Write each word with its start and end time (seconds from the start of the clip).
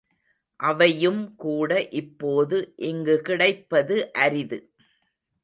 அவையும்கூட 0.59 1.71
இப்போது 1.91 2.57
இங்கு 2.75 3.17
கிடைப்பது 3.21 4.11
அரிது. 4.17 4.59